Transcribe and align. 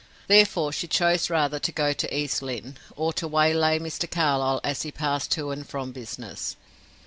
Therefore 0.25 0.71
she 0.73 0.87
chose 0.87 1.29
rather 1.29 1.59
to 1.59 1.71
go 1.71 1.93
to 1.93 2.11
East 2.11 2.41
Lynne, 2.41 2.79
or 2.95 3.13
to 3.13 3.27
waylay 3.27 3.77
Mr. 3.77 4.09
Carlyle 4.09 4.59
as 4.63 4.81
he 4.81 4.91
passed 4.91 5.29
to 5.33 5.51
and 5.51 5.69
from 5.69 5.91
business. 5.91 6.55